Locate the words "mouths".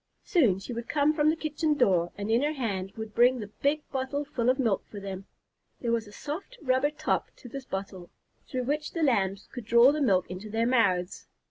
10.65-11.27